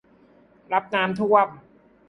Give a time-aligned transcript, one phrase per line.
[0.73, 1.47] รับน้ำท่วม